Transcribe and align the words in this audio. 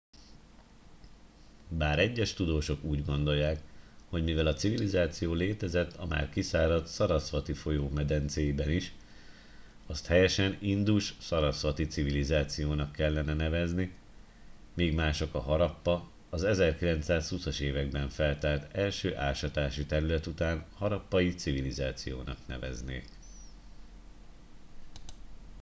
bár 1.69 1.99
egyes 1.99 2.33
tudósok 2.33 2.83
úgy 2.83 3.05
gondolják 3.05 3.61
hogy 4.09 4.23
mivel 4.23 4.47
a 4.47 4.53
civilizáció 4.53 5.33
létezett 5.33 5.93
a 5.95 6.05
már 6.05 6.29
kiszáradt 6.29 6.89
sarasvati 6.93 7.53
folyó 7.53 7.89
medencéiben 7.89 8.71
is 8.71 8.93
azt 9.87 10.05
helyesen 10.05 10.57
indus 10.61 11.13
sarasvati 11.19 11.87
civilizációnak 11.87 12.91
kellene 12.91 13.33
nevezni 13.33 13.95
míg 14.73 14.93
mások 14.93 15.33
a 15.33 15.39
harappa 15.39 16.09
az 16.29 16.43
1920 16.43 17.45
as 17.45 17.59
években 17.59 18.09
feltárt 18.09 18.73
első 18.75 19.15
ásatási 19.17 19.85
terület 19.85 20.25
után 20.27 20.65
harappai 20.73 21.33
civilizációnak 21.33 22.37
neveznék 22.47 23.05